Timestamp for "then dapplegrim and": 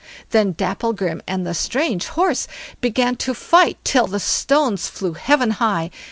0.31-1.45